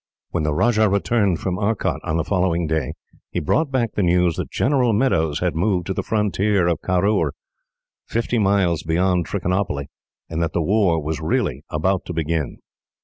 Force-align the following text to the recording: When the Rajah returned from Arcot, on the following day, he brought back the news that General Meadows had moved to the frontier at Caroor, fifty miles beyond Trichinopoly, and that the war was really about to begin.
When 0.31 0.41
the 0.41 0.51
Rajah 0.51 0.89
returned 0.89 1.37
from 1.41 1.59
Arcot, 1.59 1.99
on 2.03 2.17
the 2.17 2.23
following 2.23 2.65
day, 2.65 2.93
he 3.29 3.39
brought 3.39 3.69
back 3.69 3.91
the 3.93 4.01
news 4.01 4.35
that 4.37 4.49
General 4.49 4.93
Meadows 4.93 5.41
had 5.41 5.53
moved 5.55 5.85
to 5.85 5.93
the 5.93 6.01
frontier 6.01 6.67
at 6.67 6.81
Caroor, 6.81 7.33
fifty 8.07 8.39
miles 8.39 8.81
beyond 8.81 9.27
Trichinopoly, 9.27 9.89
and 10.27 10.41
that 10.41 10.53
the 10.53 10.63
war 10.63 10.99
was 11.03 11.21
really 11.21 11.63
about 11.69 12.03
to 12.05 12.13
begin. 12.13 12.57